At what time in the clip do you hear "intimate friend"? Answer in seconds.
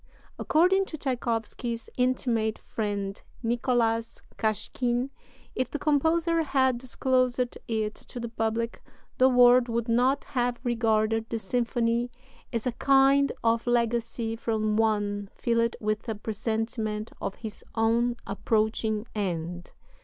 1.95-3.21